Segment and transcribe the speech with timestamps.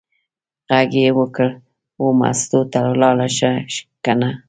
[0.71, 1.49] غږ یې وکړ:
[2.01, 3.51] وه مستو ته لاړه شه
[4.05, 4.29] کنه.